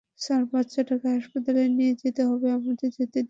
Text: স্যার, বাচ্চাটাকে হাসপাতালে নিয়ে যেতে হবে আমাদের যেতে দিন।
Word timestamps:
স্যার, 0.19 0.41
বাচ্চাটাকে 0.51 1.07
হাসপাতালে 1.15 1.63
নিয়ে 1.69 1.93
যেতে 2.01 2.21
হবে 2.29 2.47
আমাদের 2.57 2.89
যেতে 2.91 3.03
দিন। 3.05 3.19